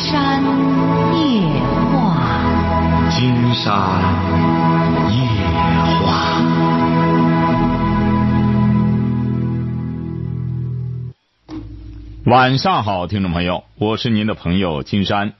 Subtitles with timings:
[0.00, 0.42] 山
[1.14, 1.60] 夜
[1.92, 3.68] 话，金山
[5.12, 5.18] 夜
[6.00, 6.40] 话。
[12.24, 15.34] 晚上好，听众朋友，我是您的朋友金山，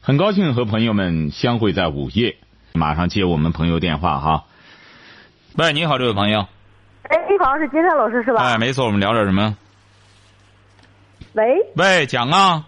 [0.00, 2.38] 很高兴和朋友们相会在午夜。
[2.72, 4.44] 马上接我们朋友电话哈。
[5.58, 6.40] 喂，你好，这位朋友。
[7.02, 8.42] 哎，你好，是金山老师是吧？
[8.42, 9.56] 哎，没错，我们聊点什么？
[11.34, 11.44] 喂，
[11.76, 12.64] 喂，讲啊。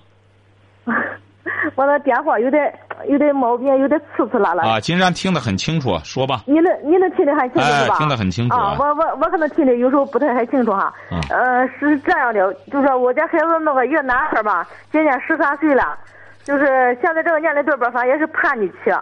[1.75, 2.72] 我那电话有点
[3.09, 4.64] 有点毛病，有点刺刺啦啦。
[4.64, 6.43] 啊，金山听得很清楚，说吧。
[6.46, 7.96] 你能你能听得很清楚是吧？
[7.99, 8.77] 听得很清楚啊。
[8.79, 10.93] 我我我可能听的有时候不太很清楚哈。
[11.11, 11.21] 嗯。
[11.31, 15.99] 呃，是这样的，就是我家孩子那个一个男孩吧，今年十三岁了，
[16.45, 18.93] 就是现在这个年龄段吧，反正也是叛逆期。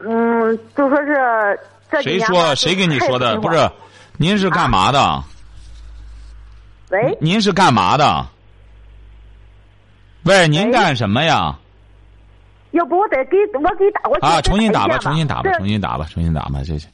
[0.00, 1.58] 嗯，就说是
[1.90, 2.54] 这谁说？
[2.54, 3.36] 谁跟你说的？
[3.38, 3.70] 不是，
[4.18, 5.22] 您是干嘛的？
[6.90, 7.16] 喂。
[7.20, 8.26] 您是干嘛的？
[10.24, 11.56] 喂，您干什么呀？
[12.72, 14.26] 要不我再给我给打过去。
[14.26, 16.86] 啊，重新打吧，重新打吧，重新打吧，重新打吧，这是。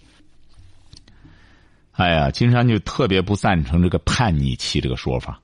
[1.93, 5.41] 哎呀，金山就特别不赞成这个叛逆期这个说法。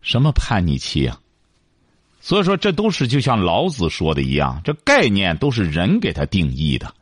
[0.00, 1.18] 什么叛逆期呀？
[2.20, 6.94] 所以说，这都是就像老子说的一样，这概念都是人给他定义的。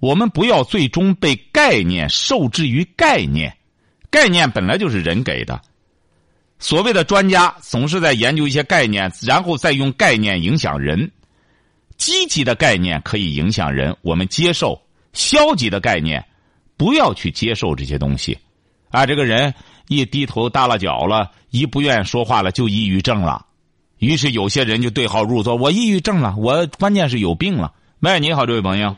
[0.00, 3.56] 我们不要最终被概念受制于概念，
[4.10, 5.60] 概念本来就是人给的。
[6.58, 11.10] 所谓的专家总是在研究一些概念，然后再用概念影响人。
[11.96, 14.78] 积极的概念可以影响人，我们接受；
[15.12, 16.24] 消极的概念，
[16.76, 18.38] 不要去接受这些东西。
[18.90, 19.52] 啊，这个人
[19.88, 23.46] 一低头耷拉脚了，一不愿意说话了，就抑郁症了。
[23.98, 27.72] 于是有些人就对号入座：我抑郁症了，我关键是有病了。
[28.00, 28.94] 喂，你好，这位朋友。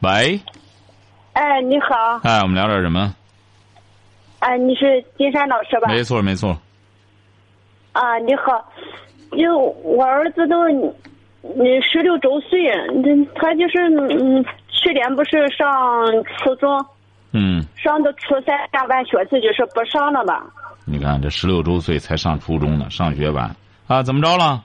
[0.00, 0.40] 喂。
[1.32, 2.20] 哎，你好。
[2.22, 3.14] 哎，我们聊点什么？
[4.38, 5.88] 哎，你是金山老师吧？
[5.88, 6.56] 没错，没错。
[7.92, 8.64] 啊，你好，
[9.36, 10.56] 就我儿子都。
[11.56, 12.58] 你十六周岁，
[13.34, 15.68] 他就是嗯，去年不是上
[16.38, 16.82] 初中，
[17.32, 20.42] 嗯，上到初三下半学期就是不上了吧？
[20.86, 23.54] 你看这十六周岁才上初中呢，上学晚
[23.86, 24.02] 啊？
[24.02, 24.64] 怎么着了？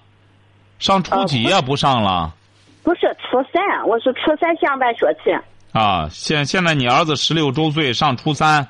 [0.79, 1.61] 上初几呀？
[1.61, 2.33] 不上了？
[2.81, 5.31] 不是初三，我是初三下半学期。
[5.73, 8.65] 啊，现现在你儿子十六周岁上初三。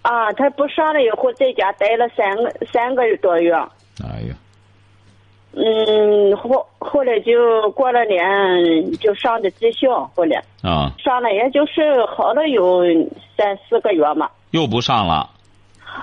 [0.00, 3.52] 啊，他不上了以后，在家待了三个三个多月。
[4.02, 4.34] 哎呀。
[5.52, 12.84] 嗯，后后来就过了年，就上的技校，后来啊，上了也就是好了有
[13.36, 15.28] 三四个月嘛，又不上了。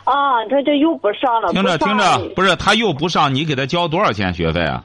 [0.03, 1.53] 啊，他这又不上了。
[1.53, 4.84] 听着听着，不是他又不上，你给他交多少钱学费啊？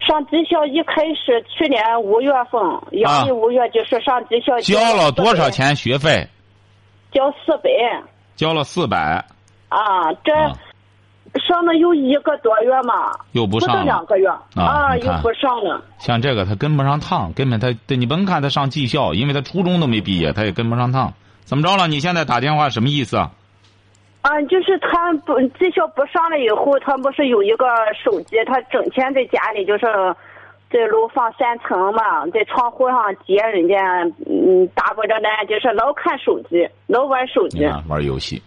[0.00, 2.60] 上技校一开始去年五月份，
[2.98, 4.58] 阳历五月就是上技校。
[4.60, 6.26] 交了多少钱学费？
[7.12, 7.70] 交四百。
[8.36, 9.22] 交了四百。
[9.68, 10.32] 啊，这。
[11.38, 15.80] 上了有一个多月嘛，又不上两个月啊，又不上了。
[15.98, 21.12] 像这个他跟不上趟，根本他你甭看他上技校，因为他初中都没毕业，他也跟不上趟。
[21.44, 21.86] 怎么着了？
[21.88, 23.30] 你现在打电话什么意思啊？
[24.22, 27.66] 啊，就是他不技校不上了以后，他不是有一个
[28.04, 29.86] 手机，他整天在家里就是
[30.70, 38.42] 在楼房三层嘛，在窗户上接人家嗯打不着呢，就是老看手机，老玩手机，玩游戏。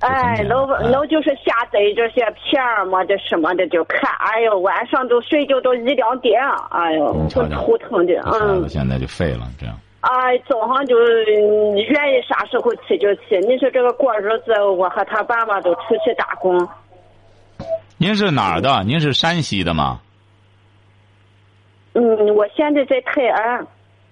[0.00, 6.40] 哎，老老就是下载这些片儿嘛，这什么的就看，哎呦，晚上都睡觉都一两点，
[6.70, 8.66] 哎呦，就头疼的，嗯。
[8.68, 9.78] 现在就废了，这样。
[10.00, 13.38] 哎，早上就愿意啥时候起就起。
[13.46, 16.66] 你说这个过日子，我和他爸爸都出去打工。
[17.98, 18.82] 您是哪儿的？
[18.84, 20.00] 您是山西的吗？
[21.92, 23.66] 嗯，我现在在泰安。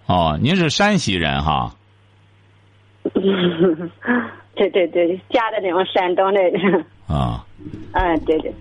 [0.07, 1.73] 哦，您是山西人哈。
[4.59, 6.59] 对对对，家的那种山东来的。
[7.07, 7.45] 啊。
[7.95, 8.53] 嗯， 对对。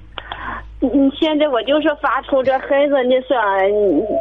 [0.79, 3.35] 嗯现在我就是发愁这孩子，你说。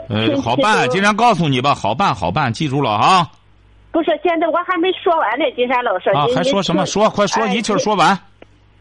[0.09, 3.29] 呃，好办，金山告诉你吧，好办好办，记住了啊。
[3.93, 6.09] 不是，现在我还没说完呢，金山老师。
[6.11, 6.87] 啊，还说什么？
[6.87, 8.19] 说，快说，一气说完。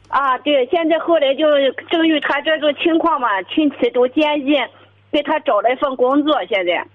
[0.07, 1.45] 啊，对，现在后来就
[1.89, 4.55] 正遇他这种情况嘛，亲戚都建议
[5.11, 6.39] 给他找了一份工作。
[6.47, 6.85] 现在，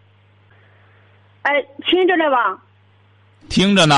[1.43, 2.59] 哎，听着呢吧？
[3.51, 3.95] 听着呢。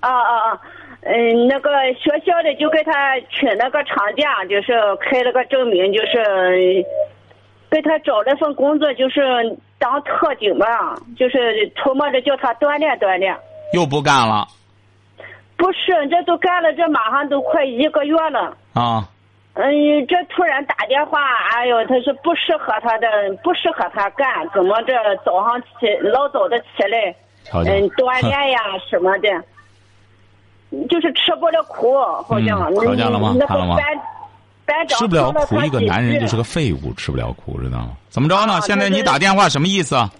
[0.00, 0.60] 啊啊啊！
[1.02, 6.84] 嗯，那个学校的就给他请了个长假，就是开了个证明，就是
[7.70, 9.20] 给他找了份工作，就是
[9.78, 13.34] 当特警吧，就是琢磨着叫他锻炼锻炼。
[13.72, 14.46] 又不干了？
[15.56, 18.56] 不是，这都干了，这马上都快一个月了。
[18.74, 19.08] 啊。
[19.54, 21.18] 嗯，这突然打电话，
[21.52, 23.08] 哎呦，他说不适合他的，
[23.42, 24.92] 不适合他干，怎么这
[25.24, 27.14] 早上起老早的起来，
[27.52, 29.28] 嗯，锻炼呀什么的。
[30.88, 33.34] 就是吃不了苦，好像看见了吗？
[33.38, 33.78] 那个班
[34.64, 37.90] 班长吃不了苦，一个男人就是个废物，吃不了苦，知道吗？
[38.08, 38.54] 怎么着呢？
[38.54, 40.10] 啊现在你打电话什么意思啊？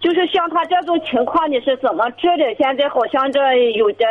[0.00, 2.44] 就是像他这种情况，你是怎么治的？
[2.58, 3.40] 现在好像这
[3.72, 4.04] 有的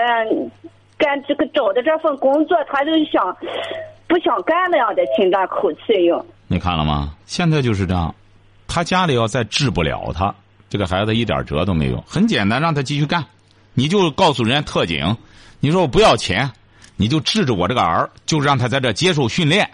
[0.98, 3.36] 干这个找的这份工作，他就想
[4.08, 6.26] 不想干那样的，听这口气哟。
[6.48, 7.14] 你看了吗？
[7.28, 8.14] 现在就是这样，
[8.68, 10.34] 他家里要再治不了他，
[10.68, 12.04] 这个孩子一点辙都没有。
[12.08, 13.24] 很简单，让他继续干，
[13.76, 15.16] 你就告诉人家特警，
[15.64, 16.52] 你说我不要钱，
[16.98, 19.70] 你就治着我这个儿，就让他在这接受训练，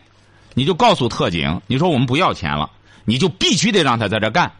[0.53, 2.69] 你就告诉特警，你说我们不要钱了，
[3.05, 4.51] 你就必须得让他在这干。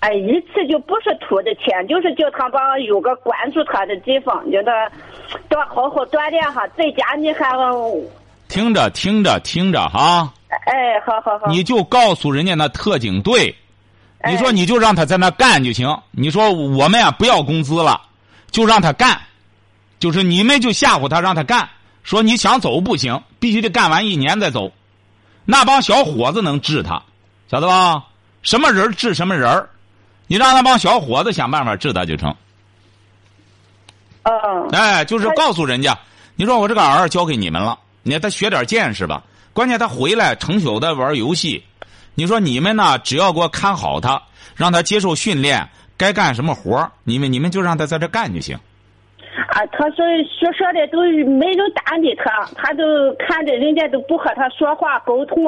[0.00, 4.90] 哎，一次就不是图的钱，就是叫他把有个关注他的地方，叫他
[5.48, 6.66] 多好好锻炼哈。
[6.76, 7.46] 在家你还，
[8.48, 10.34] 听着，听着，听着哈，
[10.66, 11.46] 哎，好好好。
[11.46, 13.54] 你就告诉人家那特警队，
[14.26, 15.96] 你说哎你就让他在那干就行。
[16.10, 18.00] 你说我们呀不要工资了，
[18.50, 19.16] 就让他干，
[20.00, 21.68] 就是你们就吓唬他让他干，
[22.02, 24.72] 说你想走不行，必须得干完一年再走。
[25.44, 27.02] 那帮小伙子能治他，
[27.48, 28.06] 晓得吧？
[28.42, 29.68] 什么人治什么人儿
[30.26, 32.34] 你让那帮小伙子想办法治他就成。
[34.22, 34.68] 嗯。
[34.72, 35.98] 哎，就是告诉人家，
[36.36, 39.22] 你说我这个儿交给你们了，你让他学点见识吧。
[39.52, 41.62] 关键他回来成宿的玩游戏，
[42.14, 44.22] 你说你们呢，只要给我看好他，
[44.54, 45.68] 让他接受训练，
[45.98, 48.58] 该干什么活儿你们你们就让他在这干就行。
[49.48, 51.00] 啊，他说说说的都
[51.38, 52.84] 没人搭理他，他都
[53.18, 55.44] 看着人家都不和他说话沟通，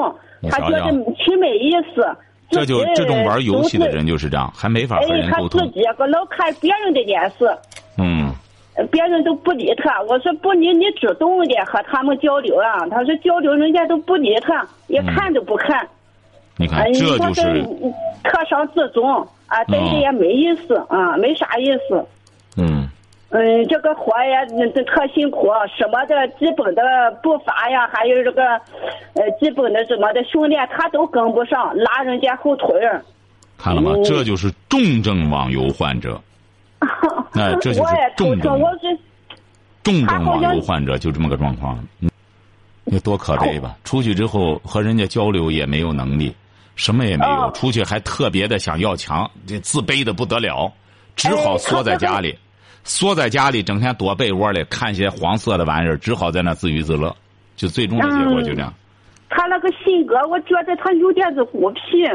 [0.49, 2.05] 他觉得挺没意思。
[2.49, 5.71] 这就这种玩游戏的人就是这样，还没法和哎，他自人沟通。
[5.71, 7.57] 己个老看别人的脸色，
[7.97, 8.31] 嗯，
[8.75, 10.01] 呃别人都不理他。
[10.03, 15.87] 我说不理你主动的和他们交流啊，他说交流人家都不理他，也看都不看。
[16.57, 17.63] 你看哎，这他就是是
[18.23, 19.03] 特上自尊
[19.47, 22.05] 啊，待着也没意思啊，没啥意思。
[23.33, 26.81] 嗯，嗯，这个活呀，那这特辛苦，什么的基本的
[27.21, 28.43] 步伐呀，还有这个，
[29.13, 33.03] 呃，基本的什么的训练，他都跟不上，拉人家后腿儿。
[33.57, 33.91] 看了吗？
[33.95, 36.19] 嗯这就是重症网游患者，
[37.33, 38.97] 哎这就是我也重症疼，我是
[39.83, 41.77] 重症网游患者就这么个状况。
[42.01, 42.09] 嗯
[42.85, 43.77] 你多可悲吧！
[43.85, 46.35] 出去之后和人家交流也没有能力，
[46.75, 50.69] 什么也没有，哦出去还特别的想要强，这自卑的不得了，
[51.15, 52.37] 只好哎缩在家里，
[52.83, 57.15] 缩在家里，整天躲被窝里看些黄色的玩意儿，只好在那自娱自乐，
[57.55, 58.73] 就最终的结果就这样。
[59.29, 62.05] 他那个性格，我觉得他有点子孤僻。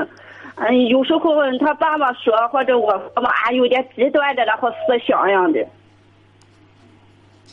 [0.61, 1.21] 嗯，有时候
[1.61, 4.77] 他爸爸说，或者我爸爸啊，有点极端的然后思
[5.07, 5.65] 想样的。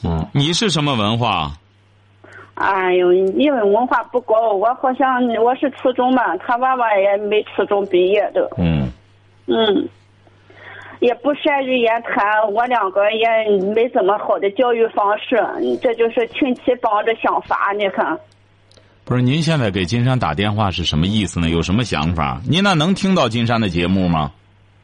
[0.04, 1.52] 嗯，你是什么文化？
[2.56, 8.50] 哎呦，因为文化不高，我好像我是初中嘛，他爸爸也没初中毕业的。
[8.58, 8.90] 嗯，
[9.48, 9.88] 嗯，
[11.00, 13.28] 也不善于言谈，我两个也
[13.74, 15.38] 没怎么好的教育方式，
[15.82, 18.18] 这就是亲戚帮着想法，你看。
[19.04, 21.50] 不是，您现在给金山打电话是什么意思呢？
[21.50, 22.42] 有什么想法？
[22.50, 24.32] 您那能听到金山的节目吗？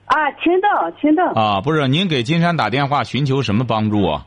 [0.06, 4.25] 啊，听到听到啊，不是，您给金山打电话寻求什么帮助啊？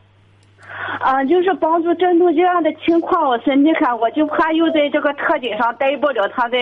[1.01, 6.59] 啊，就是帮助针对这样的情况，我说你看，我就怕又在这个特警上待不了，他再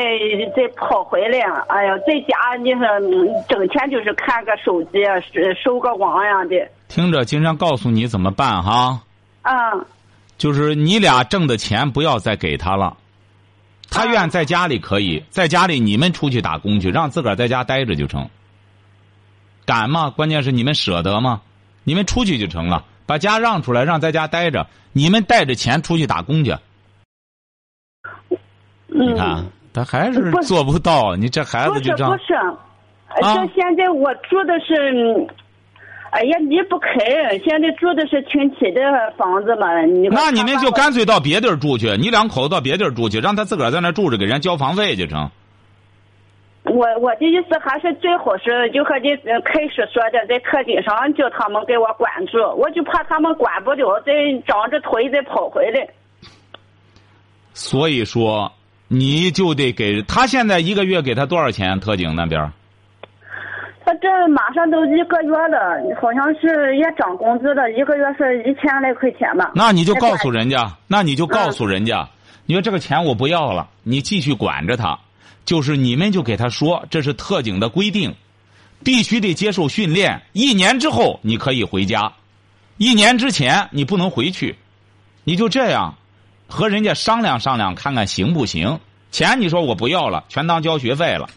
[0.56, 1.38] 再跑回来，
[1.68, 6.56] 哎呀，在家你说嗯整天就是看个手机，收收个网样的，
[6.88, 9.00] 听着，经常告诉你怎么办哈。
[9.42, 9.84] 嗯
[10.38, 12.96] 就是你俩挣的钱不要再给他了，
[13.90, 18.28] 他愿在家里可以，在家里你们出去打工去，让自个儿在家待着就成。
[19.64, 20.10] 敢吗？
[20.10, 21.42] 关键是你们舍得吗？
[21.84, 26.56] 你们出去就成了，把家让出来，让在家待着，你们带着钱出去打工去。
[28.86, 29.16] 你嗯。
[29.16, 31.16] 看，他还是做不到。
[31.16, 35.26] 你这孩子就这样不，是，呃啊这现在我住的是，嗯
[36.10, 38.82] 哎呀离不开，现在住的是亲戚的
[39.16, 39.80] 房子嘛。
[39.86, 45.30] 你那你们就干脆到别地儿住去，你两口子到别地儿住去，让他自个儿在那住着，给人家交房费就成。
[46.64, 54.12] 我我的意思还是最好是就和你呃开始说的，在特警上叫他们给我管住，我就怕他们管不了，再
[54.46, 55.88] 长着腿再跑回来。
[57.52, 58.52] 所以说，
[58.88, 61.80] 你就得给他现在一个月给他多少钱？
[61.80, 62.50] 特警那边
[63.84, 69.50] 他这马上都一个月了，好像是也涨工资了，一个月是一千来块钱吧。
[69.56, 70.42] 那你就告诉人。
[70.42, 72.08] 人家，那你就告诉人家，
[72.46, 74.96] 你说这个钱我不要了，你继续管着他，
[75.44, 78.14] 就是你们就给他说，这是特警的规定，
[78.84, 82.12] 必须得接受训练，一年之后你可以回家，
[82.78, 84.56] 一年之前你不能回去，
[85.24, 85.94] 你就这样
[86.46, 88.78] 和人家商量商量，看看行不行。
[89.10, 91.28] 钱你说我不要了，全当交学费了，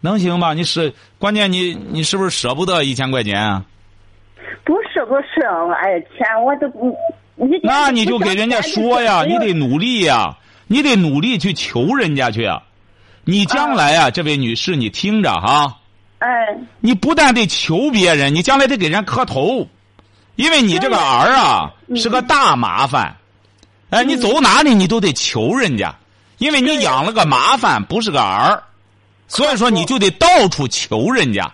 [0.00, 0.54] 能行吧？
[0.54, 3.64] 你是关键你你是不是舍不得一千块钱啊？
[4.64, 5.42] 不是不是，
[5.82, 6.96] 哎呀，钱我都不。
[7.34, 10.36] 你那你就给人家说呀，你得努力呀。
[10.72, 12.62] 你得努力去求人家去啊！
[13.24, 15.76] 你将来啊，这位女士，你听着哈，
[16.18, 16.28] 哎，
[16.80, 19.68] 你不但得求别人，你将来得给人磕头，
[20.36, 23.16] 因为你这个儿啊是个大麻烦。
[23.90, 25.94] 哎，你走哪里你都得求人家，
[26.38, 28.62] 因为你养了个麻烦，不是个儿，
[29.28, 31.52] 所以说你就得到处求人家。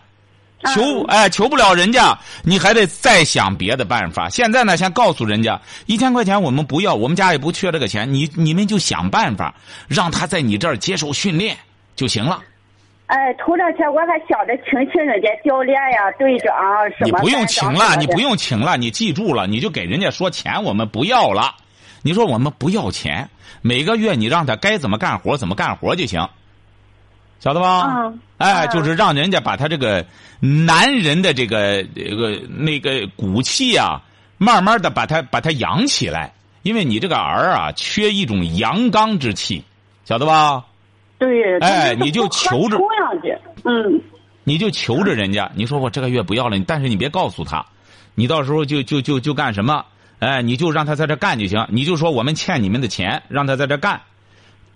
[0.74, 4.28] 求哎，求不了人家，你还得再想别的办法。
[4.28, 9.54] 现在呢，先告诉人家一千块钱我们不要，我们家也不缺这个钱，你你们就想办法
[9.88, 11.56] 让他在你这儿接受训练
[11.94, 12.42] 就行了。
[13.06, 16.52] 哎，头两天我还想着请请人家教练呀、队长
[16.98, 17.18] 什么。
[17.18, 18.26] 你不用请了，你不用。
[18.26, 21.54] 用请了，你记住了，你就给人家说钱我们不要了。
[22.02, 23.30] 你说我们不要钱，
[23.62, 26.28] 每个月你让他该怎么干活怎么干活就行，
[27.38, 27.86] 晓得吧？
[27.96, 30.04] 嗯哎，嗯就是让人家把他这个
[30.40, 34.02] 男人的这个这个那个骨气啊，
[34.38, 39.64] 慢慢的把他把他养起来，因为你这个儿啊，缺一种阳刚之气，
[40.04, 40.64] 晓得吧？
[41.18, 41.58] 对。
[41.60, 42.78] 哎你就求着
[43.64, 44.00] 嗯。
[44.44, 47.66] 你就求着人家，你说我这个月不要了，但是你别告诉他，
[48.14, 49.84] 你到时候就就就就干什么？
[50.20, 54.00] 哎，你就让他在这干就行，你就说我们欠你们的钱，让他在这干，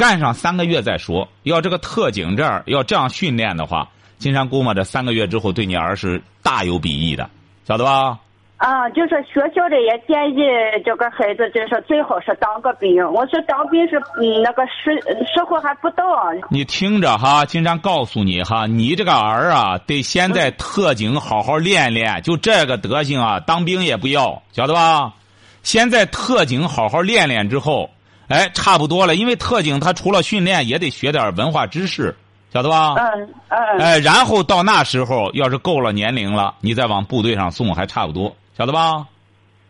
[0.00, 1.28] 干上三个月再说。
[1.42, 7.28] 要这个特警这儿要这样训练的话，金山估摸着三个月之后对你儿是大有裨益的，
[7.68, 8.18] 晓得吧？
[8.56, 10.40] 啊，就是学校里也建议
[10.86, 12.96] 这个孩子，就是最好是当个兵。
[13.12, 14.98] 我说当兵是嗯那个时
[15.34, 16.02] 时候还不到，
[16.48, 25.12] 你听着哈，金山告诉你哈，你这个儿啊，得先在特警好好练练，就这个德行啊，当兵也不要，晓得吧？
[25.62, 27.90] 先在特警好好练练之后，
[28.30, 32.16] 哎，差不多了，因为特警他除了训练，也得学点文化知识，
[32.52, 32.94] 晓得吧？
[32.94, 33.78] 嗯嗯。
[33.78, 39.04] 哎，然后到那时候，要是够了年龄了，你再往部队上送，还差不多，晓得吧？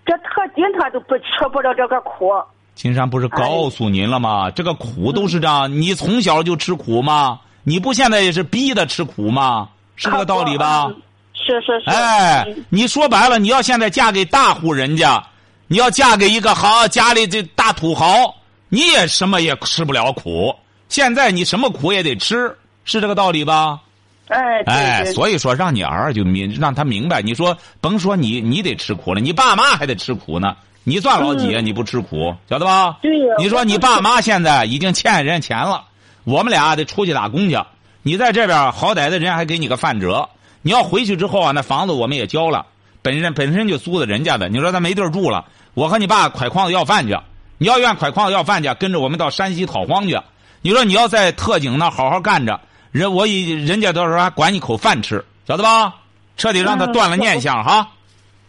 [0.06, 2.30] 这特警他都不吃不了这个苦。
[2.74, 4.50] 金山不是告诉您了吗？
[4.50, 7.40] 这个苦都是这样，你从小就吃苦吗？
[7.64, 9.68] 你不现在也是逼的吃苦吗？
[9.96, 10.84] 是这个道理吧？
[10.86, 11.02] 嗯
[11.32, 11.88] 是是是。
[11.88, 15.22] 哎嗯，你说白了，你要现在嫁给大户人家，
[15.68, 18.34] 你要嫁给一个好家里这大土豪，
[18.70, 20.54] 你也什么也吃不了苦。
[20.88, 23.80] 现在你什么苦也得吃，是这个道理吧？
[24.28, 30.56] 哎哎，所以说让你儿就明让他明白，你说甭说你你得吃苦了，你爸妈还得吃苦呢。
[30.84, 31.60] 你算老几啊？
[31.60, 32.98] 你不吃苦，晓得吧？
[33.02, 35.84] 对呀你说你爸妈现在已经欠人家钱了，
[36.24, 37.58] 我们俩得出去打工去。
[38.02, 40.28] 你在这边好歹的人家还给你个饭辙。
[40.62, 42.66] 你要回去之后啊，那房子我们也交了，
[43.02, 44.48] 本身本身就租的人家的。
[44.48, 47.18] 你说咱没地儿住了，我和你爸挎筐子要饭去。
[47.62, 50.18] 你要愿挎筐子要饭去，跟着我们到山西讨荒去。
[50.62, 52.58] 你说你要在特警那好好干着，
[52.90, 55.96] 人我以人家到时候还管你口饭吃，晓得吧？
[56.38, 57.86] 彻底让他断了念想哈。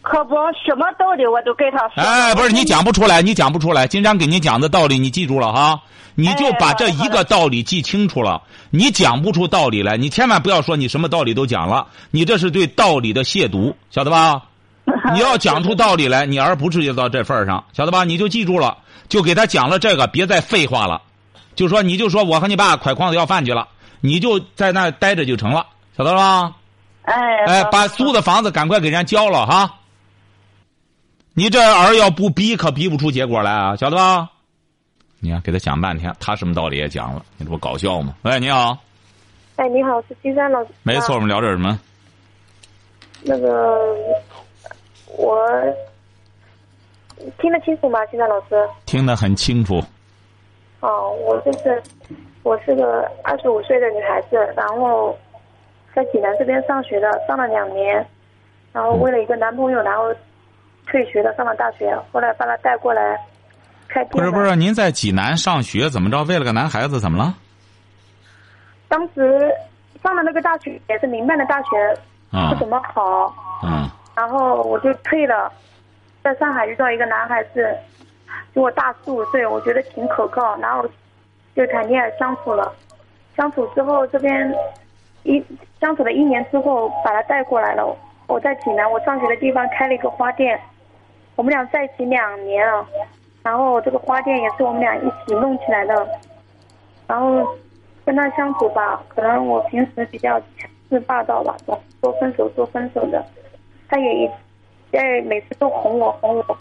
[0.02, 2.02] 可不，什么道理我都给他说。
[2.02, 3.86] 哎，不是你讲不出来，你讲不出来。
[3.86, 5.82] 金山给你讲的道理，你记住了哈。
[6.16, 8.42] 你就把这一个道理记清楚了。
[8.70, 14.44] 你讲不出道理来，你千万不要说你什么道理都讲了，你这是对道理的亵渎，晓得吧？
[15.14, 18.04] 你要讲出道理来，你儿不至于到这份儿上，晓得吧？
[18.04, 18.78] 你就记住了，
[19.10, 21.02] 就给他讲了这个，别再废话了。
[21.56, 23.68] 就说你就说我和你爸挎筐子要饭去了，
[24.00, 25.66] 你就在那待着就成了，
[25.98, 26.56] 晓得了吧？
[27.04, 29.78] 哎哎，把租的房子赶快给人家交了哈。
[31.34, 34.30] 你这儿要不逼，可逼不出结果来啊，晓得吧？
[35.20, 38.14] 你看，给他讲半天，他什么道理也讲了，你这不搞笑吗？
[38.24, 38.78] 喂，你好，
[39.56, 40.70] 哎，你好，是金山老师。
[40.84, 41.80] 没错，我们聊点什么？
[43.24, 43.78] 那个，
[45.18, 45.38] 我
[47.40, 48.68] 听得清楚吗，现在老师？
[48.86, 49.82] 听得很清楚。
[50.80, 51.82] 哦，我就是，
[52.44, 55.16] 我是个二十五岁的女孩子，然后
[55.94, 58.06] 在济南这边上学的，上了两年，
[58.74, 60.14] 然后为了一个男朋友，然后
[60.88, 63.16] 退学了，上了大学，后来把他带过来
[63.88, 64.10] 开店。
[64.12, 66.24] 不是不是，，您在济南上学怎么着？
[66.24, 67.36] 为了个男孩子怎么了？
[68.88, 69.54] 当时
[70.02, 71.78] 上的那个大学也是民办的大学，
[72.32, 73.34] 啊不怎么好。
[73.64, 75.52] 嗯然后我就退了，
[76.22, 77.76] 在上海遇到一个男孩子，
[78.54, 80.86] 比我大四五岁，我觉得挺可靠，然后
[81.56, 82.74] 就谈恋爱相处了，
[83.36, 84.54] 相处之后这边
[85.24, 85.44] 一
[85.80, 87.96] 相处了一年之后，把他带过来了。
[88.28, 90.60] 我在济南，我上学的地方开了一个花店，
[91.36, 92.86] 我们俩在一起两年了，
[93.44, 96.08] 然后这个花店也是我们俩一起弄起来的，
[97.08, 97.48] 然后
[98.06, 103.26] 跟他相处吧，可能我平时比较强势霸道吧，总说分手说分手的。
[103.92, 104.32] 他也一，
[104.96, 106.58] 哎，每次都哄我哄我，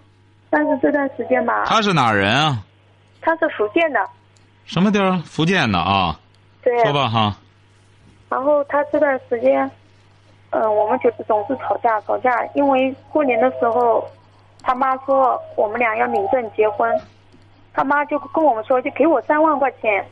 [0.50, 2.60] 但是这段时间吧，他是哪儿人啊？
[3.20, 4.04] 他是福建的，
[4.64, 5.16] 什么地儿？
[5.24, 6.18] 福建的啊。
[6.60, 7.36] 对，说吧哈。
[8.28, 9.70] 然后他这段时间，
[10.50, 14.04] 嗯、我们就是总是吵架吵架，因为过年的时候，
[14.62, 16.92] 他妈说我们俩要领证结婚，
[17.72, 20.06] 他他妈就跟我们说，就给我三万块钱，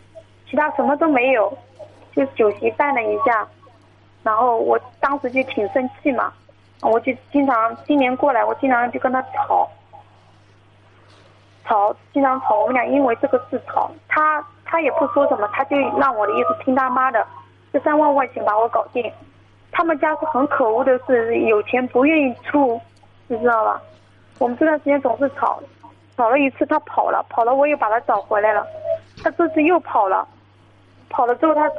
[0.48, 1.52] 其他什么都没有，
[2.16, 3.46] 就酒席办了一下，
[4.22, 6.32] 然后我当时就挺生气嘛，
[6.82, 9.68] 我就经常今年过来，我经常就跟他吵，
[11.64, 17.26] 吵，经常吵，我们俩因为这个事吵，他他也不说什么，他就让我的意思听他妈的，
[17.72, 19.12] 这三万块钱把我搞定。
[19.70, 22.80] 他们家是很可恶的，是有钱不愿意出，
[23.26, 23.80] 你知道吧？
[24.38, 25.60] 我们这段时间总是吵，
[26.16, 28.66] 吵了一次他跑了，跑了我又把他找回来了，
[29.22, 30.26] 他这次又跑了，
[31.10, 31.70] 跑了之后他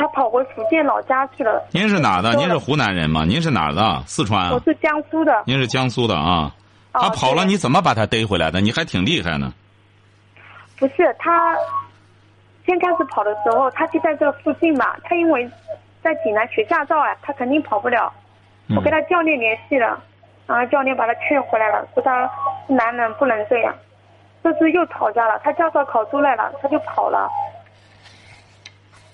[0.00, 1.62] 他跑回福建老家去了。
[1.72, 2.32] 您是哪的？
[2.32, 3.26] 您是湖南人吗？
[3.28, 4.02] 您是哪儿的？
[4.06, 4.52] 四川啊？
[4.54, 5.42] 我是江苏的。
[5.44, 6.50] 您是江苏的啊？
[6.94, 8.62] 哦他跑了，你怎么把他逮回来的？
[8.62, 9.52] 你还挺厉害呢。
[10.78, 11.54] 不是他，
[12.64, 14.96] 先开始跑的时候，他就在这附近嘛。
[15.04, 15.46] 他因为
[16.02, 18.10] 在济南学驾照啊，他肯定跑不了。
[18.68, 20.00] 嗯我跟他教练联系了，
[20.46, 22.26] 然后教练把他劝回来了，说他
[22.68, 23.74] 男人不能这样。
[24.42, 27.28] 这次又吵架了，他驾照考出来了，他就跑了。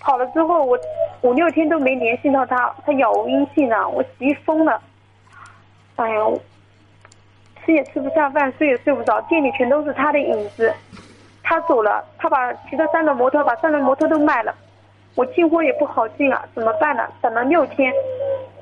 [0.06, 0.78] 跑了之后，我
[1.22, 4.80] 五六天都没联系到他，他杳无音信了，我急疯了。
[5.96, 6.40] 哎呦，
[7.64, 10.72] 吃也吃不下饭，睡也睡不着，店里全都是他的影子。
[11.42, 14.54] 他走了，他把骑着三轮摩托，把三轮摩托都卖了。
[15.16, 17.02] 我进货也不好进啊，怎么办呢？
[17.20, 17.92] 等了六天，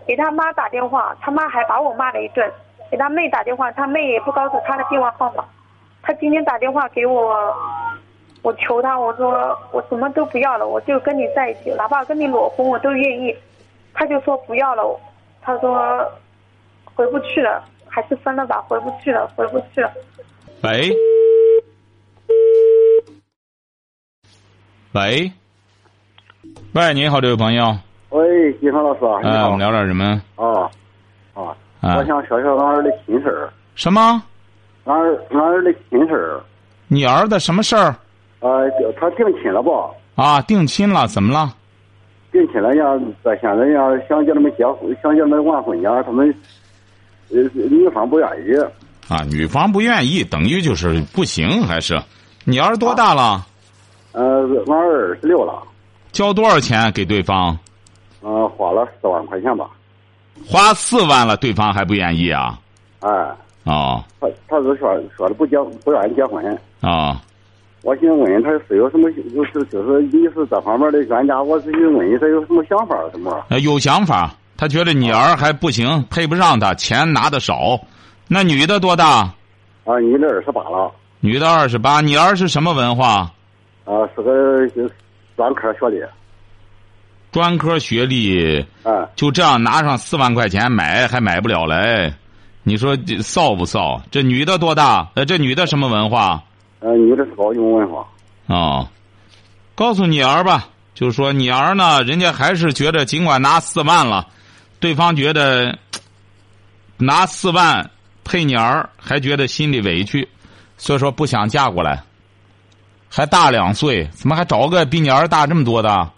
[0.06, 2.48] 给他妈打电话，他妈还把我骂了一顿；
[2.90, 5.44] 给他妹打电话，他妹也不告诉他的电话号码。
[6.02, 7.54] 他今天打电话给我，
[8.44, 13.34] 我求他，我说我什么都不要了，我就跟你在一起，哪怕跟你裸婚我都愿意。
[13.94, 15.00] 他就说不要了，
[15.40, 16.06] 他说
[16.94, 19.90] 回不去了，还是分了吧，回不去了，回不去了。
[20.62, 20.92] 喂，
[24.92, 25.32] 喂，
[26.74, 27.74] 喂，你好，这位朋友，
[28.10, 29.58] 喂，金峰老师啊，你哎，我们。
[29.58, 30.20] 聊点什么？
[30.36, 30.68] 啊
[31.32, 34.22] 啊，啊我想说说俺儿的亲事儿，什么？
[34.84, 36.42] 俺儿俺儿的亲事儿，
[36.88, 37.96] 你儿子什么事儿
[38.44, 38.70] 呃，
[39.00, 39.72] 他定亲了不？
[40.16, 40.42] 啊？
[40.42, 41.06] 定亲了？
[41.08, 41.54] 怎么了？
[42.30, 42.84] 定亲了呀，
[43.22, 46.28] 在现在呀，想叫他们结婚，想叫他们完婚呀，他们
[47.30, 48.54] 呃女方不愿意。
[49.08, 51.98] 啊，女方不愿意，等于就是不行，还是？
[52.44, 53.46] 你儿多大了？
[54.12, 55.62] 呃，俺儿二十六了，
[56.12, 57.58] 交多少钱给对方？
[58.20, 59.70] 呃，花了四万块钱吧。
[60.46, 62.58] 花四万了，对方还不愿意啊？
[63.00, 63.10] 哎，
[63.64, 66.58] 哦他他是说说的不结不愿意结婚。
[66.80, 67.16] 哦，
[67.84, 73.44] 我寻思问问他是有什么，就是就是你是这方面的专家，我是寻思问问他有什么想法什么？
[73.50, 77.78] 呃有想法，他觉得你儿还不行，配不上他，钱拿的少。
[78.26, 79.34] 那女的多大？
[79.84, 83.30] 啊，你这二十八了，女的二十八，你儿是什么文化？
[83.84, 84.66] 啊，是个
[85.36, 86.02] 专科学历，
[87.32, 92.14] 专科学历，啊，就这样拿上四万块钱买还买不了嘞？
[92.62, 94.00] 你说这臊不臊？
[94.10, 95.10] 这女的多大？
[95.16, 96.42] 呃，这女的什么文化？
[96.84, 98.06] 呃，你这是高中文化，
[98.46, 98.86] 哦，
[99.74, 104.28] 告诉你儿吧，就是说你儿呢，人家还是觉得尽管拿四万了，
[104.80, 105.78] 对方觉得
[106.98, 107.90] 拿四万
[108.22, 110.28] 配你儿，还觉得心里委屈，
[110.76, 112.02] 所以说不想嫁过来。
[113.08, 116.10] 还大两岁，怎么还找个比你儿大这么多的？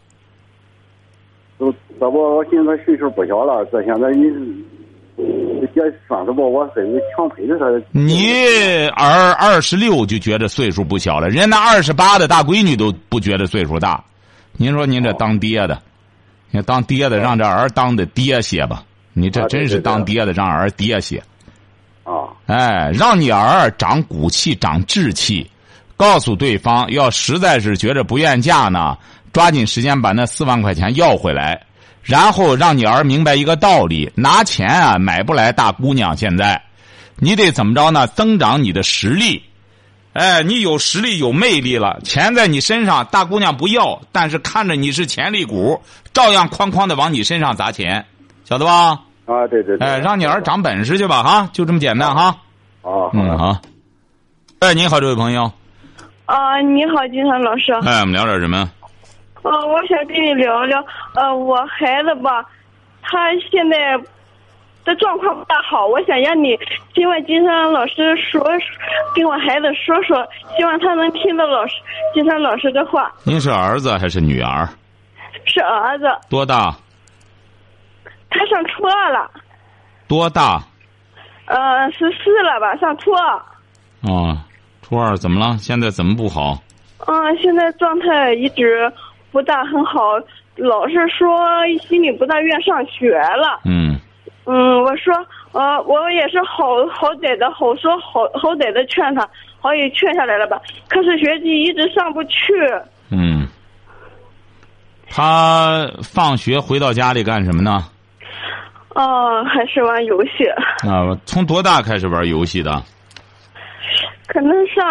[1.59, 4.25] 都这不我现在岁数不小了，这现在你
[5.17, 7.67] 也算是不，我是强配的他。
[7.93, 14.03] 你儿二十六就觉得岁数不小了，人家那二十八的大闺女都不觉得岁数大。
[14.53, 15.81] 您说您这当爹的，
[16.51, 18.83] 你当爹的让这儿当的爹些吧？
[19.13, 21.23] 你这真是当爹的让儿爹些。
[22.05, 25.51] 啊，哎，让你儿长骨气、长志气，
[25.97, 28.97] 告诉对方，要实在是觉着不愿嫁呢，
[29.33, 31.61] 抓紧时间把那四万块钱要回来，
[32.07, 36.17] 然后让你儿明白一个道理：拿钱啊买不来大姑娘。
[36.17, 36.63] 现在，
[37.17, 38.07] 你得怎么着呢？
[38.07, 39.43] 增长你的实力。
[40.13, 45.79] 哎，你有实力、有魅力了，钱在你身上，大姑娘不要，但是看着你是潜力股，
[46.15, 48.07] 照样哐哐的往你身上砸钱，
[48.45, 49.01] 晓得吧？
[49.27, 49.87] 啊，对对对。
[49.87, 52.27] 哎，让你儿长本事去吧，哈，就这么简单哈。
[52.83, 53.61] 啊，嗯，好。
[54.61, 55.53] 哎，你好，这位朋友。
[56.25, 57.73] 啊，你好，金山老师。
[57.85, 58.71] 哎，我们聊点什么？
[59.47, 62.45] 呃，我想跟你聊聊，呃，我孩子吧，
[63.01, 63.97] 他现在
[64.85, 66.59] 的状况不大好，我想让你
[66.93, 68.43] 今晚金山老师说，
[69.15, 71.75] 跟我孩子说说，希望他能听到老师
[72.13, 73.13] 金山老师的话。
[73.23, 74.69] 您是儿子还是女儿？
[75.45, 76.75] 是儿子，多大？
[78.29, 79.31] 他上初二了，
[80.09, 80.61] 多大？
[81.47, 83.41] 呃，十四了吧，上初二。
[84.13, 84.37] 哦，
[84.83, 85.57] 初二怎么了？
[85.59, 86.59] 现在怎么不好？
[87.07, 88.93] 嗯，现在状态一直
[89.33, 90.01] 不大很好，
[90.57, 91.39] 老是说
[91.81, 93.61] 心里不大愿上学了。
[93.65, 93.99] 嗯
[94.49, 95.13] 嗯，我说，
[95.53, 99.29] 呃，我也是好好歹的好说好好歹的劝他，
[99.61, 100.61] 好也劝下来了吧。
[100.89, 102.55] 可是学习一直上不去。
[103.11, 103.47] 嗯。
[105.09, 107.85] 他放学回到家里干什么呢？
[108.95, 110.45] 哦，还是玩游戏。
[110.89, 112.83] 啊，从多大开始玩游戏的？
[114.29, 114.85] 可能上，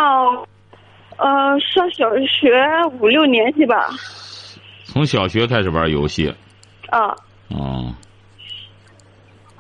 [1.18, 2.52] 呃，上小学
[3.00, 3.88] 五六年级吧。
[4.96, 6.34] 从小学开始玩游戏。
[6.90, 7.10] 啊。
[7.50, 7.94] 哦。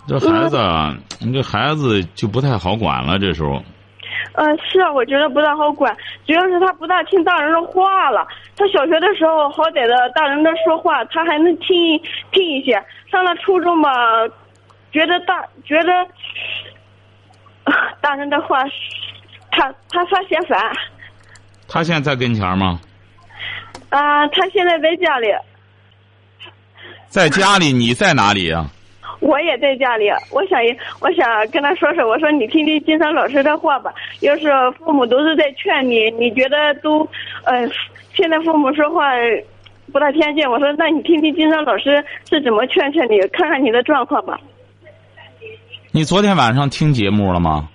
[0.07, 0.57] 这孩子，
[1.19, 3.19] 你这孩子就不太好管了。
[3.19, 3.61] 这时候。
[4.35, 5.93] 呃，是啊，我觉得不大好管，
[6.25, 8.25] 主要是他不大听大人的话了。
[8.55, 11.67] 他小学的时候好歹的，大人的说话他还能听
[12.31, 12.71] 听一些。
[13.11, 13.89] 上了初中吧，
[14.93, 16.07] 觉得大觉得
[17.99, 18.63] 大人的话，
[19.51, 20.57] 他他他嫌烦。
[21.67, 22.79] 他现在在跟前吗？
[23.89, 25.27] 啊，他现在在家里。
[27.07, 27.71] 在家里？
[27.71, 28.65] 你在哪里呀？
[29.21, 30.59] 我也在家里，我想，
[30.99, 33.93] 我想跟他说说，我说你听听金山老师的话吧。
[34.19, 37.07] 要是父母都是在劝你，你觉得都，
[37.45, 37.67] 呃，
[38.13, 39.11] 现在父母说话
[39.93, 40.49] 不大听见。
[40.49, 44.39] 我说，那你听听金山老师是怎么劝劝你，看看你的状况吧。
[45.91, 47.69] 你昨天晚上听节目了吗？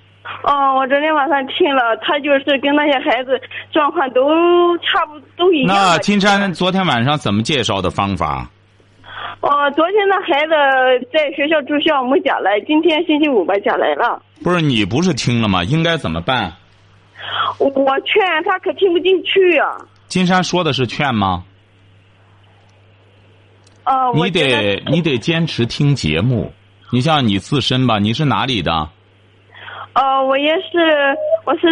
[0.44, 3.40] 哦，我昨天晚上听了，他就是跟那些孩子
[3.72, 5.74] 状况都差不都一样。
[5.74, 8.48] 那金山昨天晚上怎么介绍的方法？
[9.40, 14.20] 哦，昨天那孩子在学校住校没讲来，今天星期五吧讲来了。
[14.42, 15.64] 不是你不是听了吗？
[15.64, 16.52] 应该怎么办？
[17.58, 19.76] 我劝他可听不进去啊。
[20.06, 21.44] 金山说的是劝吗？
[23.84, 26.52] 哦，你得你得坚持听节目。
[26.92, 28.88] 你像你自身吧，你是哪里的？
[29.94, 31.66] 哦，我也是，我是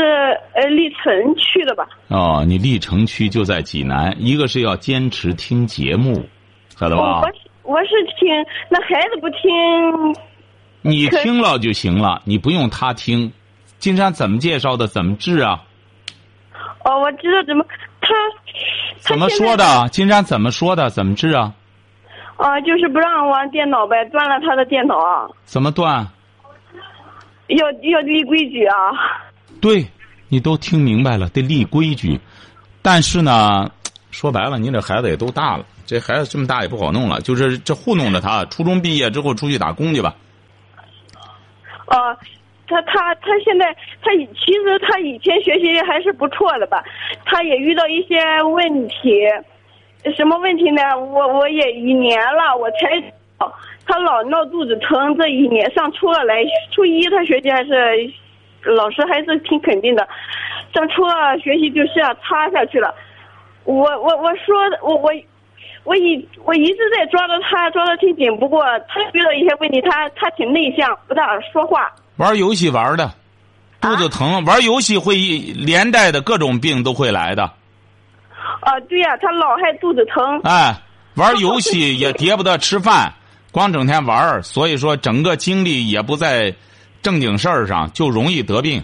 [0.54, 1.87] 呃历城区的吧。
[2.09, 4.14] 哦，你历城区就在济南。
[4.18, 6.26] 一个是要坚持听节目，
[6.76, 7.22] 晓得吧？
[7.62, 8.28] 我是听
[8.70, 9.38] 那孩子不听，
[10.83, 13.33] 你听了就行了，你不用他听。
[13.78, 14.88] 金山怎么介绍的？
[14.88, 15.62] 怎么治啊？
[16.85, 17.64] 哦，我知道怎么
[18.00, 18.09] 他
[18.98, 19.88] 怎么说的？
[19.90, 20.90] 金山怎么说的？
[20.90, 21.54] 怎么治啊？
[22.37, 24.96] 啊，就是不让玩电脑呗，断了他的电脑。
[25.44, 26.04] 怎么断？
[27.49, 28.75] 要要立规矩啊！
[29.61, 29.85] 对，
[30.29, 32.19] 你都听明白了，得立规矩。
[32.83, 33.71] 但是呢，
[34.11, 35.65] 说白了，你这孩子也都大了。
[35.87, 38.45] 这孩子这么大也不好弄了，就是这糊弄着他。
[38.47, 40.15] 初中毕业之后出去打工去吧。
[41.87, 42.15] 哦，
[42.67, 46.85] 他他他现在他其实他以前学习还是不错的吧，
[47.25, 49.25] 他也遇到一些问题，
[50.15, 50.83] 什么问题呢？
[50.95, 53.03] 我我也一年了，我才
[53.87, 57.72] 他老闹肚子疼，这一年上初二来，初一他学习还是
[58.62, 60.09] 老师还是挺肯定的，
[60.74, 62.94] 上初二学习就是要差下去了。
[63.64, 65.12] 我我我说我我。
[65.85, 68.37] 我一我一直在抓着他，抓的挺紧。
[68.37, 71.90] 不过他遇到一些问题，他他挺内向，不大说话。
[72.16, 73.11] 玩游戏玩的，
[73.81, 74.44] 肚子疼。
[74.44, 77.44] 玩游戏会连带的各种病都会来的。
[78.61, 80.38] 啊，对呀，他老还肚子疼。
[80.44, 80.77] 哎，
[81.14, 83.14] 玩游戏也叠不得吃饭，
[83.59, 86.55] 光整天玩所以说整个精力也不在
[87.03, 88.83] 正经事儿上，就容易得病。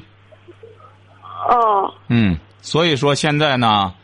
[1.48, 1.94] 哦。
[2.08, 3.94] 嗯，所以说现在呢。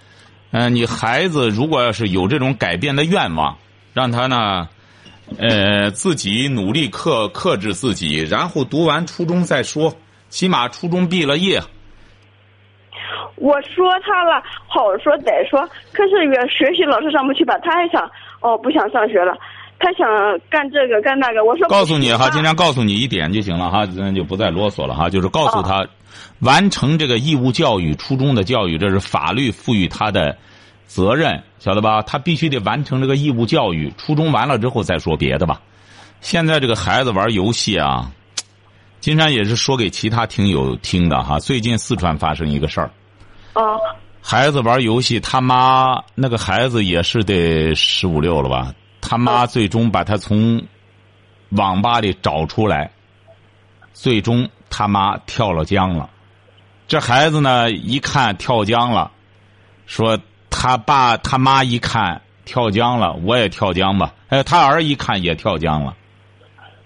[0.52, 3.56] 嗯，你孩子如果要是有这种改变的愿望，
[3.94, 4.68] 让他呢，
[5.38, 9.94] 呃，自己努力克克制自己，然后读完初中再说，
[10.28, 11.62] 起码初中毕了业。
[13.36, 15.60] 我说他了，好说歹说，
[15.92, 19.38] 可是越学习老是上不去吧，他还想哦，不想上学了，
[19.80, 20.06] 他想
[20.48, 21.44] 干这个干那个。
[21.44, 25.84] 我说告诉你哈，今天告诉你一点就行了哈，咱就不再啰嗦了哈，就是告诉他。
[26.40, 30.36] 完成这个义务教育，初中的教育，这是法律赋予他的
[30.86, 32.00] 责任，晓得吧？
[32.02, 33.92] 他必须得完成这个义务教育。
[33.98, 35.60] 初中完了之后再说别的吧。
[36.20, 38.10] 现在这个孩子玩游戏啊，
[39.00, 41.38] 金山也是说给其他听友听的哈。
[41.38, 42.90] 最近四川发生一个事儿，
[43.52, 43.76] 啊，
[44.22, 48.74] 孩子玩游戏，他妈那个孩子也是得十五六了吧？
[49.00, 50.62] 他妈最终把他从
[51.50, 52.90] 网吧里找出来，
[53.92, 56.08] 最终他妈跳了江了。
[56.86, 59.10] 这孩子呢，一看跳江了，
[59.86, 60.18] 说
[60.50, 64.14] 他爸他妈一看跳江了，我也跳江吧。
[64.28, 65.96] 哎，他儿一看也跳江了，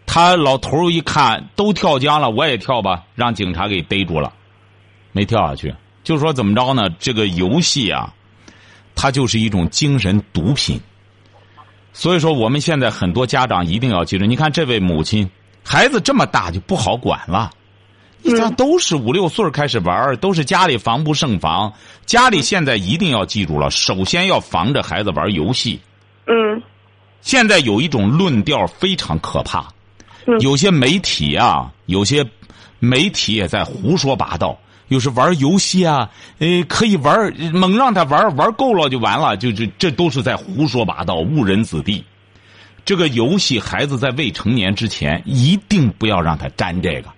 [0.06, 4.32] 他老头一看都跳江了，我也跳吧，让警察给逮住了，
[5.12, 5.74] 没跳下去。
[6.02, 6.88] 就说怎么着呢？
[6.98, 8.12] 这个游戏啊，
[8.94, 10.80] 它就是一种精神毒品。
[11.94, 15.30] 所以说，我们现在很多家长一定要记住，你看这位母亲，
[15.62, 17.50] 孩子这么大就不好管了。
[18.22, 21.72] 一家都是五六岁开始玩都是家里防不胜防。
[22.04, 25.80] 家里现在一定要记住了，首先要防着孩子玩游戏。
[26.26, 26.60] 嗯。
[27.20, 29.68] 现在有一种论调非常可怕，
[30.26, 32.26] 嗯有些媒体啊，有些
[32.80, 34.58] 媒体也在胡说八道。
[34.88, 42.04] 又是玩游戏啊，呃，可以玩，猛让他玩，玩够了就完了，就就这都是在胡说八道，误人子弟。
[42.84, 47.08] 这个游戏，孩子在未成年之前，一定不要让他沾这个，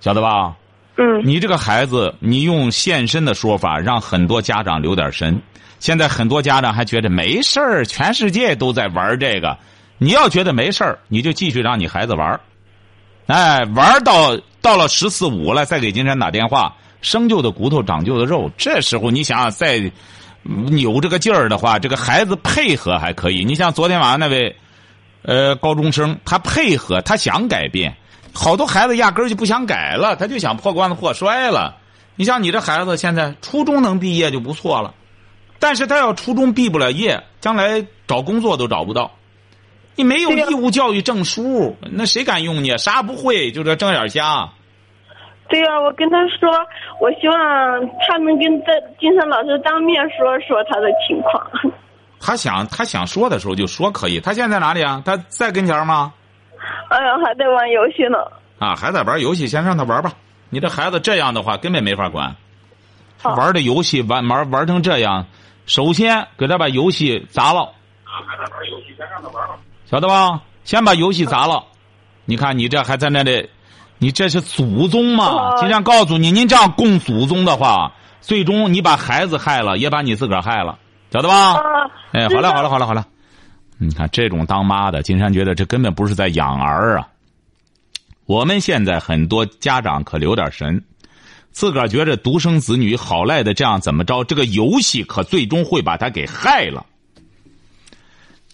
[0.00, 0.54] 晓得吧？
[0.98, 5.38] 嗯你这个孩子，你用现身的说法，让很多家长留点神。
[5.78, 9.58] 现在很多家长还觉得没事儿，全世界都在玩这个。
[9.98, 12.40] 你要觉得没事儿，你就继续让你孩子玩儿
[13.26, 18.50] 哎，玩到到了十四五了，再给金山打电话，生就的骨头长就的肉。
[18.58, 19.92] 这时候你想想再
[20.42, 23.44] 扭这个劲儿的话，这个孩子配合还可以。
[23.44, 24.56] 你像昨天晚上那位，
[25.22, 27.96] 呃，高中生，他配合，他想改变。
[28.34, 31.76] 好多孩子压根儿就不想改了，他就想破罐子破摔了。
[32.16, 34.92] 你像你这孩子，现在初中能毕业就不错了，
[35.60, 39.12] 但是他要初中毕不了业，将来找工作都找不到。
[39.96, 42.76] 你没有义务教育证书，那谁敢用你？
[42.78, 44.48] 啥不会，就这睁眼瞎。
[45.48, 46.50] 对呀、我跟他说，
[47.00, 47.36] 我希望
[48.06, 51.72] 他能跟在金山老师当面说说他的情况。
[52.20, 54.20] 他想他想说的时候就说可以。
[54.20, 55.02] 他现在在哪里啊？
[55.04, 56.12] 他在跟前吗？
[56.88, 58.18] 哎呀，还在玩游戏呢。
[58.58, 60.12] 啊，还在玩游戏，先让他玩吧。
[60.50, 62.36] 你这孩子这样的话，根本没法管。
[63.22, 65.26] 好玩的游戏玩玩玩成这样，
[65.64, 67.72] 首先给他把游戏砸了，
[69.90, 70.42] 晓得吧？
[70.64, 71.62] 先把游戏砸了。
[72.24, 73.48] 你看你这还在那里，
[73.98, 75.26] 你这是祖宗嘛？
[75.26, 80.76] 哦经常告诉你，您这样供祖宗的话，最终你把孩子害了，也把你自个儿害了，
[81.12, 81.52] 晓得吧？
[81.52, 81.60] 啊，
[82.12, 83.06] 哎，好了好了好了好了，
[83.78, 87.06] 你看这种当妈的，金山觉得这根本不是在养儿啊。
[88.26, 90.82] 我们现在很多家长可留点神，
[91.52, 96.84] 自个儿觉着独生子女好赖的这样怎么着，这个游戏可最终会把他给害了。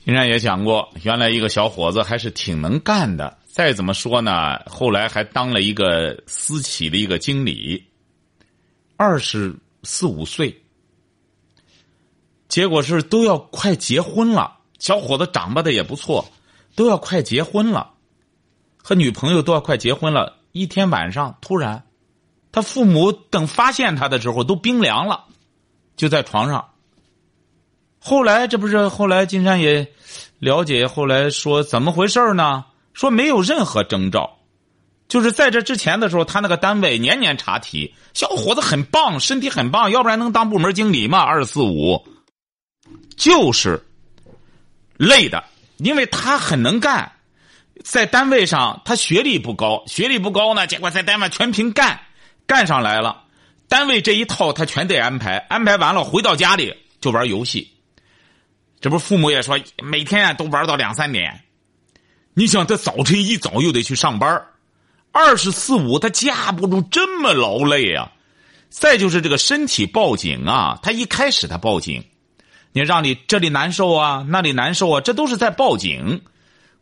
[0.05, 7.85] 金山也讲过，原来一个小伙子还是挺能干的，再怎么说呢，后来还当了一个私企的一个经理，
[8.97, 10.61] 二十四五岁。
[12.49, 16.29] 结果是都要快结婚了，小伙子长吧的也不错，
[16.75, 17.93] 都要快结婚了，
[18.77, 20.37] 和女朋友都要快结婚了。
[20.51, 21.85] 一天晚上，突然，
[22.51, 25.27] 他父母等发现他的时候都冰凉了，
[25.95, 26.72] 就在床上。
[28.05, 29.87] 后来这不是后来金山也
[30.41, 32.65] 了解，后来说怎么回事呢？
[32.93, 34.39] 说没有任何征兆，
[35.07, 41.21] 就是在这之前的时候，他那个单位年年查体，小伙子很棒，身体很棒，要不然能当部门经理吗？
[41.21, 42.05] 二四五。
[43.17, 43.87] 就是
[44.97, 45.45] 累的，
[45.77, 47.13] 因为他很能干，
[47.85, 52.01] 在单位上他学历不高，学历不高呢，结果在单位全凭干，
[52.47, 53.23] 干上来了。
[53.69, 57.71] 单位这一套他全得安排，安排完了回到家里就玩游戏。
[58.83, 61.45] 这不父母也说每天啊都玩到两三点。
[62.35, 64.43] 你想他早晨一早又得去上班，
[65.13, 68.11] 二十四五他架不住这么劳累啊。
[68.71, 72.05] 再就是这个身体报警啊，他一开始他报警。
[72.73, 76.23] 你让你这里难受啊，那里难受啊，这都是在报警。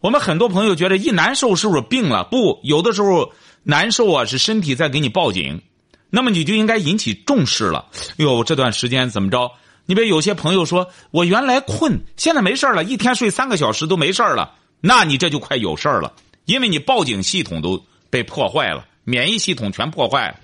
[0.01, 2.25] 我们很多朋友觉得一难受是不是病了？
[2.25, 3.35] 不，有的时候
[3.65, 5.61] 难受啊是身体在给你报警，
[6.09, 7.89] 那么你就应该引起重视了。
[8.17, 9.51] 哟，这段时间怎么着？
[9.91, 16.13] 你别有些朋友说我原来困，现在没事了，一天睡三个小时都没事了，那你这就快有事了，
[16.45, 20.37] 因为你报警系统都被破坏了，免疫系统全破坏了。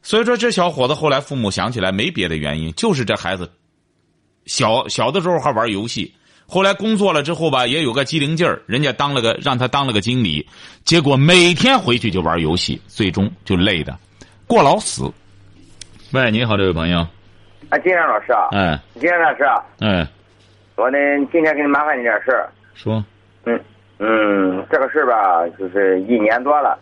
[0.00, 3.50] 所以说，这小伙子后来父母想起来没别的原因，就是这孩子。
[4.44, 6.14] 小小的时候还玩游戏，
[6.46, 10.46] 后来工作了之后吧，也有个机灵劲儿，人家当了个让他当了个经理，
[10.84, 13.98] 结果每天回去就玩游戏，最终就累的
[14.46, 15.12] 过劳死。
[16.12, 17.04] 喂，你好，这位朋友。
[17.68, 20.06] 啊，金山老师啊，哎金山老师啊，嗯，
[20.76, 20.98] 我呢
[21.32, 22.48] 今天给你麻烦你点事儿。
[22.74, 23.04] 说
[23.44, 23.58] 嗯
[23.98, 26.78] 嗯，这个事儿吧，就是一年多了。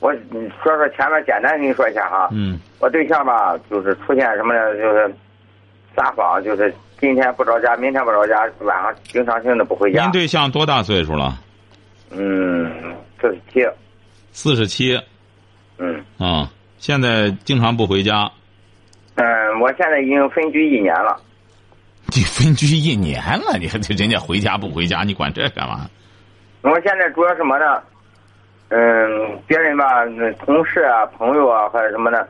[0.00, 2.28] 我嗯说说前面简单跟你说一下哈。
[2.32, 4.76] 嗯我对象吧，就是出现什么呢？
[4.76, 5.14] 就是
[5.96, 10.10] 撒谎，就是今天不着家，明天不着家，晚上经常性的不回家您。
[10.12, 11.38] 对象多大岁数了？
[12.10, 12.70] 嗯，
[13.20, 13.68] 四十七。
[14.32, 15.00] 四十七
[15.78, 18.28] 嗯啊，现在经常不回家。
[19.16, 21.20] 嗯，我现在已经分居一年了。
[22.14, 25.88] 你分居一年了，你还人家回家不回家，你管这干嘛？
[26.62, 27.82] 我现在主要什么呢？
[28.68, 32.26] 嗯，别人吧，那同事啊、朋友啊，或者什么的，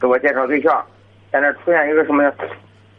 [0.00, 0.84] 给我介绍对象。
[1.32, 2.32] 现在出现一个什么呢？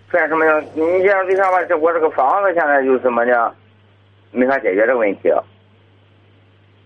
[0.09, 0.63] 出现什么样？
[0.73, 3.51] 你介绍对象吧，这我这个房子现在就什么呢？
[4.31, 5.29] 没法解决这个问题。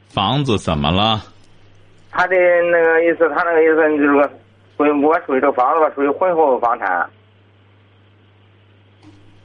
[0.10, 1.22] 房子怎么了？
[2.12, 2.36] 他的
[2.72, 4.30] 那个意思，他那个意思就是说，
[4.84, 7.10] 属于我属于这个房子吧，属于婚后房产。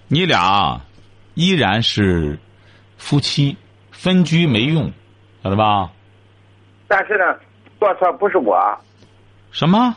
[0.08, 0.80] 你俩
[1.34, 2.36] 依然是
[2.96, 3.56] 夫妻，
[3.92, 4.90] 分居没用，
[5.44, 5.88] 晓得吧？
[6.88, 7.24] 但是呢，
[7.78, 8.58] 过错不是我，
[9.52, 9.94] 什么？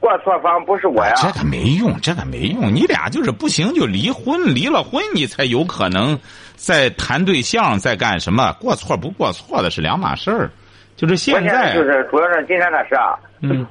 [0.00, 1.14] 过错方不是我呀。
[1.16, 2.74] 这个没用，这个没用。
[2.74, 6.18] 你俩就是不行就离婚，离了婚你才有可能
[6.56, 8.52] 再谈对象，再干什么？
[8.60, 10.50] 过错不过错的是两码事儿。
[10.96, 13.64] 就是现在，就是主要是今天的事啊，嗯，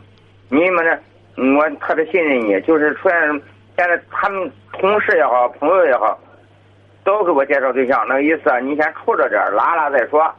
[0.52, 1.00] 你们呢，
[1.38, 3.18] 嗯我特别信任你，就是出现
[3.78, 6.20] 现在他们同事也好，朋友也好，
[7.06, 10.30] 都给我介绍对象，那个意思啊，你先处着点，拉拉再说。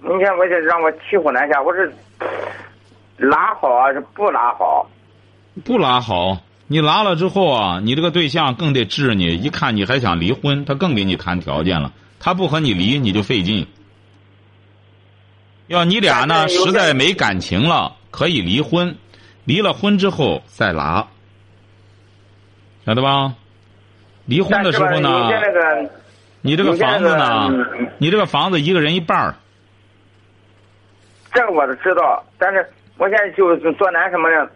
[0.00, 1.90] 你看我就让我骑虎难下，我是
[3.16, 4.90] 拉好啊，是不拉好？
[5.64, 6.36] 不拉好。
[6.66, 9.36] 你拉了之后啊，你这个对象更得治你。
[9.36, 11.92] 一看你还想离婚，他更给你谈条件了。
[12.18, 13.66] 他不和你离，你就费劲。
[15.68, 18.96] 要你俩呢，实在没感情了，可以离婚。
[19.44, 21.06] 离了婚之后再拉，
[22.86, 23.34] 晓得吧？
[24.26, 25.30] 离婚的时候呢
[26.40, 27.50] 你这个房子呢
[27.98, 29.34] 你这个房子一个人一半儿
[31.32, 34.50] 这个我都知道，但是我现在就是做男什么的？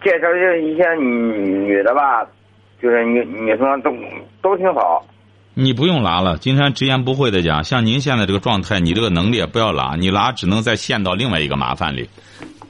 [0.00, 2.24] 介绍一些女女的吧，
[2.80, 3.90] 就是女女生都
[4.40, 5.04] 都挺好。
[5.54, 6.38] 你不用拉了。
[6.38, 12.08] 金山直言不讳的讲，像您现在这个状态，你这个能力也不要拉，你拉只能再陷到另外一个麻烦里。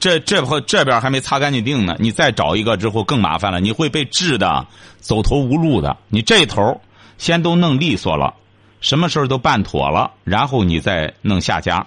[0.02, 4.66] 这这会这边还没擦干净腚呢，你再找一个之后更麻烦了，你会被治的
[4.98, 5.96] 走投无路的。
[6.08, 6.80] 你这头
[7.18, 8.34] 先都弄利索了，
[8.80, 11.86] 什么事儿都办妥了，然后你再弄下家。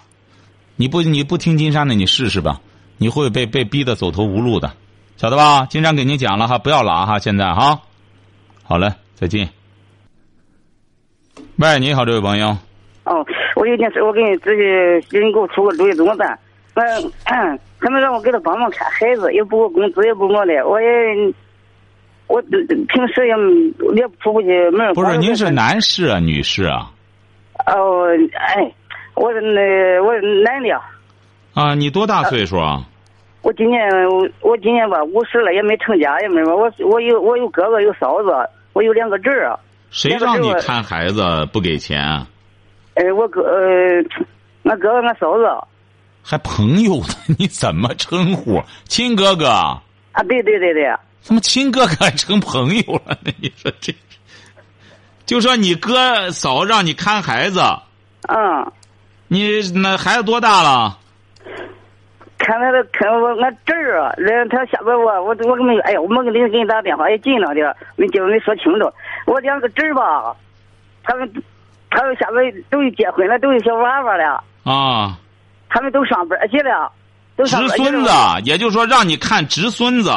[0.78, 2.62] 你不你不听金山的，你试试吧，
[2.98, 4.72] 你会被被逼得走投无路的，
[5.18, 5.66] 晓得吧？
[5.66, 7.82] 金山给您讲了哈，不要拉哈，现在哈。
[8.64, 9.50] 好嘞，再见。
[11.58, 12.58] 喂，你好，这位朋友。
[13.04, 13.26] 哦，
[13.58, 16.40] 我有件事，我给你咨询，请你给我出个主意，怎么办？
[16.76, 16.82] 我
[17.80, 20.88] 他们让我给他帮忙看孩子，也不给我工资，也不我的，我也
[22.28, 23.34] 我平时也
[23.96, 24.94] 也出不去门。
[24.94, 26.92] 不是，您是男士啊，女士啊？
[27.68, 28.72] 哦，哎，
[29.16, 30.82] 我是那我是男的。
[31.54, 32.84] 啊，你多大岁数啊？
[33.42, 36.56] 我今年我我今年吧五十了，也没成家，也没什么。
[36.56, 38.30] 我我有我有哥哥有嫂子，
[38.74, 39.58] 我有两个侄儿。
[39.92, 42.28] 谁让你看孩子不给钱啊？
[42.96, 44.04] 哎，我哥呃，
[44.64, 45.46] 俺哥哥俺嫂子。
[46.28, 47.14] 还朋友呢？
[47.38, 48.60] 你怎么称呼？
[48.86, 49.48] 亲哥哥？
[49.48, 50.92] 啊，对对对对。
[51.22, 53.32] 怎么亲哥哥还成朋友了呢？
[53.40, 53.94] 你说这，
[55.28, 57.62] 就说你哥嫂让你看孩子。
[58.28, 58.72] 嗯。
[59.28, 60.98] 你那孩子多大了？
[62.38, 68.92] 看他的看我俺侄儿啊，人他下边我我我跟没哎呀，我没给你给你打电话也近了点，没结没说清楚。
[69.28, 70.36] 我两个侄儿吧，
[71.04, 71.32] 他们
[71.90, 74.44] 他们下边都结婚了，都有小娃娃了。
[74.64, 75.20] 啊。
[75.76, 76.90] 他们都上班去了，
[77.36, 78.10] 都上侄孙子，
[78.46, 80.10] 也就是说让你看侄孙子。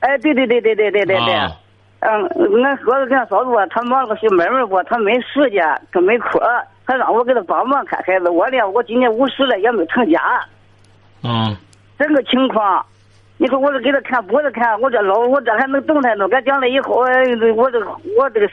[0.00, 1.34] 哎，对对对对对对对对。
[1.34, 1.56] 啊、
[2.00, 6.38] 嗯，俺哥子跟俺嫂子吧，他忙个些买卖不，他没时间，他没空，
[6.84, 8.28] 他让我给他帮忙看孩子。
[8.28, 10.20] 我呢，我今年五十了，也没成家。
[11.24, 11.56] 嗯。
[11.98, 12.84] 这个情况，
[13.40, 16.26] 你说我这给他看，不是看，我这老，我这还能动弹呢。
[16.32, 17.70] 俺将来以后，我这个，我
[18.30, 18.48] 这个，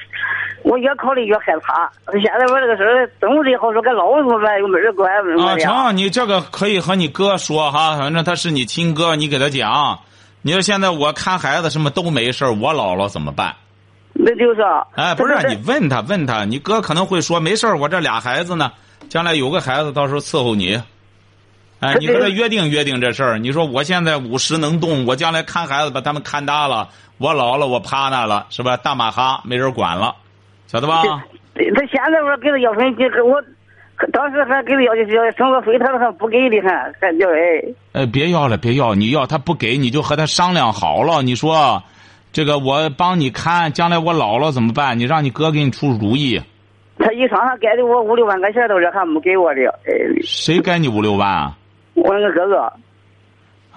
[0.64, 1.92] 我越考虑越害怕。
[2.14, 4.60] 现在我这个事儿，动这好说，俺老怎么办？
[4.60, 9.98] 又没人管，没啊，成，你这个可以和你哥说哈，反正他是你亲哥，你给他讲。
[10.44, 13.56] 你说现在我看孩子什么都没事我老了怎么办？
[14.14, 14.62] 那就是。
[14.94, 18.72] 哎，不是，你问他，问他，你哥可能会说没事我这俩孩子呢，
[19.10, 20.80] 将来有个孩子，到时候伺候你。
[21.82, 23.38] 哎，你和他约定约定这事儿。
[23.38, 28.78] 你说我现在五十能动，我将来看孩子把他们看大了，我老了我趴那了，是吧？
[28.78, 30.16] 大马哈没人管了，
[30.68, 31.04] 晓得吧？
[31.04, 33.42] 他现在我给他要分期我，
[34.12, 37.74] 当时还给他要要生活费，他还不给的，还还叫哎。
[37.92, 41.22] 呃，别要了，别要，你要他不给，你就和他商量好了。
[41.22, 41.84] 你说，
[42.32, 44.98] 这个我帮你看，将来我老了怎么办？
[44.98, 46.42] 你让你哥给你出主意。
[46.98, 49.62] 他一上他给的我五六万块钱，都是还没给我的。
[49.86, 49.94] 哎。
[50.24, 51.58] 谁给你五六万啊？
[51.96, 52.74] 我那个哥哥，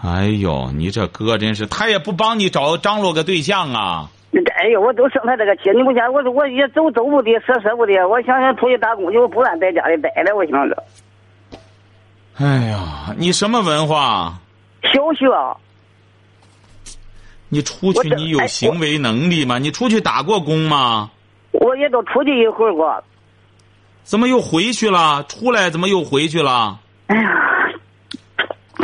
[0.03, 4.11] 哎呦，你这哥真是，他也不帮你找张罗个对象啊！
[4.57, 10.85] 哎呦，我都生他这个气，你不想，我我也走走不得，舍舍不得，我想想出去打工，去，我不愿在家里待了，我想着。
[12.39, 14.35] 哎呀，你什么文化？
[14.83, 15.27] 小学。
[17.49, 19.59] 你出去，你有行为能力吗？
[19.59, 21.11] 你出去打过工吗？
[21.53, 23.03] 我也都出去一会儿过。
[24.03, 25.25] 怎么又回去了？
[25.29, 26.79] 出来怎么又回去了？
[27.07, 27.31] 哎呀。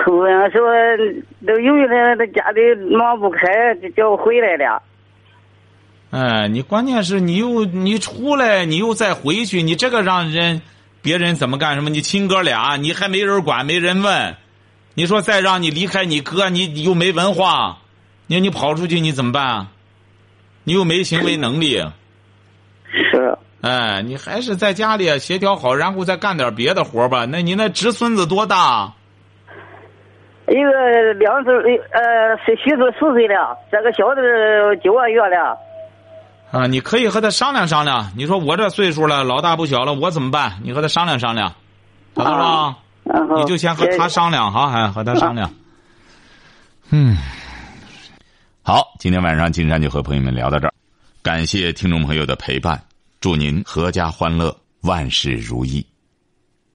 [0.04, 0.60] 突然说，
[1.46, 2.60] 都由于他他家里
[2.94, 4.82] 忙不开，就叫我回来了。
[6.10, 10.60] 哎，你关键是你又你出来，你又再回去，你这个让人
[11.00, 11.88] 别人怎么干什么？
[11.88, 14.36] 你亲哥俩，你还没人管，没人问。
[14.92, 17.78] 你说再让你离开你哥，你又没文化，
[18.26, 19.68] 你说你跑出去你怎么办？
[20.64, 21.82] 你又没行为能力。
[22.92, 23.38] 是。
[23.62, 27.24] 哎，你还是在家里协调好，然后再干点别的活吧。
[27.24, 28.92] 那你那侄孙子多大？
[30.46, 31.54] 一个两岁，
[31.92, 35.58] 呃，是虚岁四岁了，这个小的九个月了。
[36.50, 38.12] 啊，你可以和他商量商量。
[38.16, 40.60] 你说我这岁数了，老大不小了，我怎么办？
[40.62, 41.52] 你和他商量商量，
[42.14, 42.76] 知道吧？
[43.36, 45.50] 你就先和他商量哈，还，和他商量。
[46.90, 47.16] 嗯，
[48.62, 50.72] 好，今天晚上金山就和朋友们聊到这儿，
[51.22, 52.80] 感谢听众朋友的陪伴，
[53.20, 55.84] 祝您阖家欢乐，万事如意。